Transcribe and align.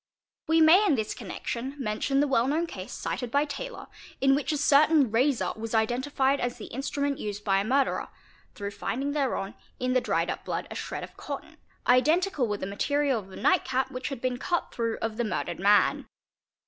We 0.47 0.61
may 0.61 0.83
in 0.87 0.95
this 0.95 1.13
connection 1.13 1.75
mention 1.77 2.21
the 2.21 2.27
well 2.27 2.47
known 2.47 2.65
case, 2.65 2.91
cited 2.91 3.29
by— 3.29 3.45
Taylor, 3.45 3.85
in 4.19 4.33
which 4.33 4.51
a 4.51 4.57
certain 4.57 5.11
razor 5.11 5.51
was 5.55 5.75
identified 5.75 6.39
as 6.39 6.57
the 6.57 6.73
instrument 6.73 7.19
used— 7.19 7.43
by 7.45 7.59
a 7.59 7.63
murderer, 7.63 8.07
through 8.55 8.71
finding 8.71 9.11
thereon, 9.11 9.53
in 9.79 9.93
the 9.93 10.01
dried 10.01 10.31
up 10.31 10.43
blood, 10.43 10.67
a 10.71 10.75
shred 10.75 11.03
of 11.03 11.15
cotton, 11.17 11.57
identical 11.85 12.47
with 12.47 12.61
the 12.61 12.65
material 12.65 13.19
of 13.19 13.27
the 13.29 13.35
night 13.35 13.63
cap, 13.63 13.91
which 13.91 14.09
had 14.09 14.21
been 14.21 14.41
se 14.41 14.47
3 14.47 14.57
through, 14.71 14.97
of 15.03 15.17
the 15.17 15.23
murdered 15.23 15.59
man. 15.59 16.07